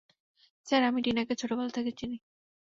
Sir 0.67 0.81
আমি 0.83 0.99
টিনাকে 1.05 1.33
ছোটবেলা 1.41 1.71
থেকে 1.71 1.91
চিনি। 1.99 2.17